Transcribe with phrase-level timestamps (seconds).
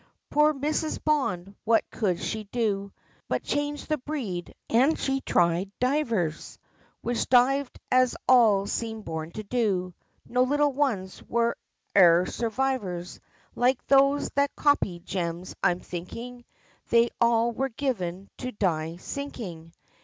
[0.31, 0.97] Poor Mrs.
[1.03, 1.53] Bond!
[1.63, 2.91] what could she do
[3.29, 6.57] But change the breed and she tried divers
[7.01, 9.93] Which dived as all seemed born to do;
[10.27, 11.55] No little ones were
[11.95, 13.19] e'er survivors
[13.53, 16.45] Like those that copy gems, I'm thinking,
[16.89, 19.71] They all were given to die sinking!